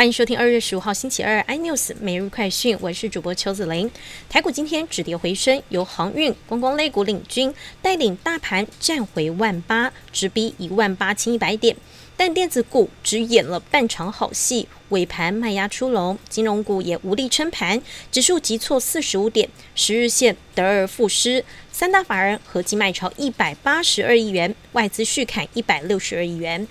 [0.00, 3.90] 欢迎收听二月十五号星期二 iNews 每日快讯，我是主播邱子玲。
[4.30, 11.76] 台股今天止跌回升，由航运、观光类股领军，带领大盘站回万八，直逼一万八千一百点。
[12.16, 21.44] 但电子股只演了半场好戏，尾盘卖压出笼，金融股也无力撑盘，指数急挫四十五点，十日线得而复失。
[21.70, 26.66] 三大法人合计卖超一百八十二亿元，外资续砍一百六十二亿元。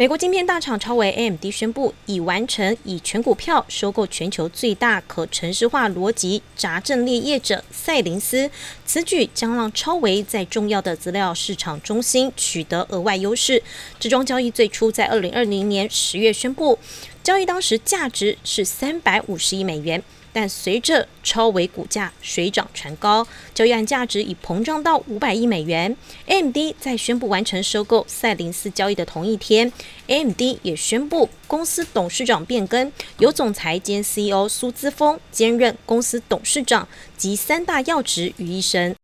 [0.00, 8.50] 美国晶片大厂超微 AMD 宣布，已完成以全股票收购全球最大可程式化逻辑杂阵列业者赛灵思。
[8.86, 13.62] 此举将让超微在重要的资料市场中心取得额外优势。
[13.98, 16.78] 这桩交易最初在二零二零年十月宣布，
[17.22, 20.02] 交易当时价值是三百五十亿美元。
[20.32, 25.96] 但随着超微股价水涨船高，交易案价值已膨胀到五百亿美元。
[26.26, 29.72] AMD 在宣布完成收购赛灵思交易的同一天
[30.06, 38.94] ，AMD 也宣布公司董事长变更，由总裁兼 CEO 苏姿峰兼任公司董事长及三大要职于一身。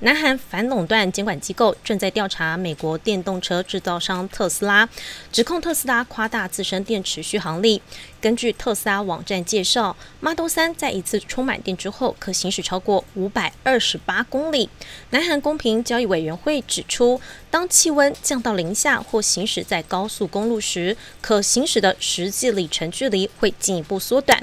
[0.00, 4.88] 南韩反垄断监管机构正在调查美国电动车制造商特斯拉，
[5.32, 7.82] 指控特斯拉夸大自身电池续航力。
[8.20, 14.70] 根据特斯拉网站介绍，Model 3在一次充满电之后可行驶超过五百二十八公里。
[15.10, 24.40] 南韩公平交易委员会指出，当气温降到零下或行驶在高速公路时，可行驶的实际里程距离会进一步缩短。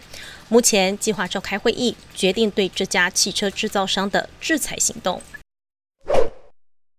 [0.49, 5.21] 目前计划召开会议，决定对这家汽车制造商的制裁行动。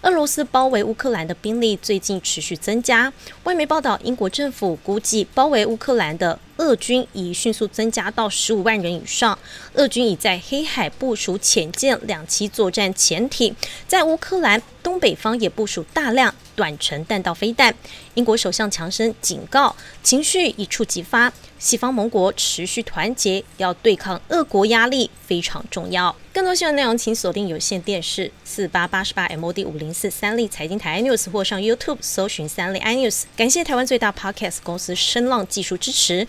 [0.07, 3.13] 俄罗斯包围乌克兰的兵力最近持续增加。
[3.43, 9.39] 外媒报道，英国政府估计包围乌克兰的俄军已迅速增加到十五万人以上。
[9.75, 13.55] 俄军已在黑海部署潜舰两栖作战潜艇，
[13.87, 17.75] 在乌克兰东北方也部署大量短程弹道飞弹。
[18.15, 21.33] 英国首相强生警告，情绪一触即发。
[21.59, 26.15] 西方盟国持续团结，要对抗俄国压力非常重要。
[26.31, 33.23] 更多新闻内容，请锁定有线电视四八八十八 MOD 五零四三立财经台 iNews，或上 YouTube 搜寻三立 iNews。
[33.35, 36.29] 感谢台湾最大 Podcast 公司声浪技术支持。